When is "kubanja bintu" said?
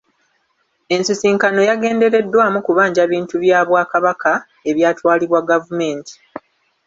2.67-3.35